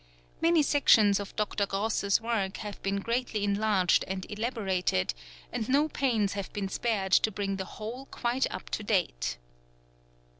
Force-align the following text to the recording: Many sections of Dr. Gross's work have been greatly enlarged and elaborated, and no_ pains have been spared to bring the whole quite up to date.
Many 0.41 0.63
sections 0.63 1.19
of 1.19 1.35
Dr. 1.35 1.67
Gross's 1.67 2.19
work 2.19 2.57
have 2.57 2.81
been 2.81 3.01
greatly 3.01 3.43
enlarged 3.43 4.03
and 4.07 4.25
elaborated, 4.31 5.13
and 5.53 5.69
no_ 5.69 5.87
pains 5.93 6.33
have 6.33 6.51
been 6.53 6.69
spared 6.69 7.11
to 7.11 7.29
bring 7.29 7.57
the 7.57 7.65
whole 7.77 8.07
quite 8.07 8.47
up 8.51 8.71
to 8.71 8.81
date. 8.83 9.37